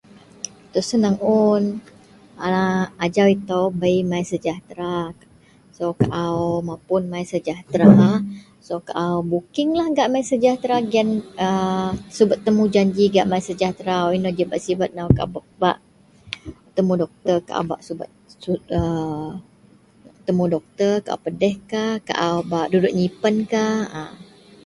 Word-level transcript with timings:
itou 0.67 0.85
senang 0.89 1.17
un, 1.47 1.63
a 2.45 2.49
ajau 3.05 3.27
itou 3.37 3.65
bei 3.81 3.97
my 4.11 4.21
sejahtera 4.31 4.95
so 5.77 5.83
au 6.21 6.39
mapun 6.69 7.03
my 7.13 7.23
sejahtera 7.33 7.89
so 8.67 8.73
au 9.03 9.17
bookinglah 9.31 9.87
gak 9.97 10.11
my 10.13 10.23
sejahtera 10.31 10.77
gien, 10.93 11.09
a 11.45 11.47
subet 12.17 12.39
temujanji 12.45 13.05
gak 13.15 13.29
my 13.31 13.39
sejahtera 13.49 13.95
wak 14.03 14.13
inou 14.17 14.35
ji 14.37 14.43
bak 14.51 14.61
sibet 14.65 14.91
nou, 14.93 15.09
au 15.23 15.27
bak 15.61 15.77
petemu 16.63 16.93
doktor, 17.01 17.37
au 17.57 17.63
bak 17.71 17.81
subet 17.87 18.11
a 18.79 18.81
temu 20.25 20.43
doktor 20.53 20.95
au 21.13 21.19
pedihkah, 21.25 21.91
au 22.25 22.37
bak 22.51 22.65
dudut 22.71 22.93
nyipenkah 22.99 23.77
a 23.99 24.01